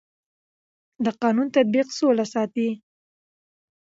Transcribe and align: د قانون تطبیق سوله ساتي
د 1.05 1.07
قانون 1.21 1.47
تطبیق 1.55 1.87
سوله 1.97 2.25
ساتي 2.33 2.69